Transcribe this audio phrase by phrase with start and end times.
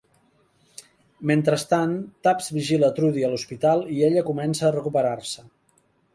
[1.31, 1.93] Mentrestant,
[2.29, 5.49] Tubbs vigila Trudy a l'hospital, i ella comença a recuperar-se.